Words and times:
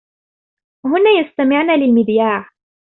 هن 0.85 1.05
يستمعن 1.19 1.79
للمذياع. 1.79 2.49